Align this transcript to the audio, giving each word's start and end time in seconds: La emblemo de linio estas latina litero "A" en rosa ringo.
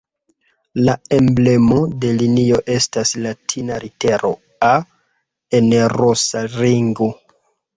La 0.87 0.93
emblemo 1.17 1.77
de 2.05 2.09
linio 2.21 2.57
estas 2.77 3.11
latina 3.27 3.77
litero 3.85 4.33
"A" 4.71 4.73
en 5.59 5.71
rosa 6.01 6.43
ringo. 6.59 7.13